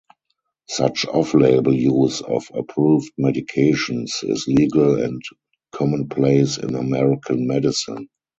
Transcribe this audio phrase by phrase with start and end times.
[0.67, 5.21] Such off-label use of approved medications is legal and
[5.73, 8.07] commonplace in American medicine.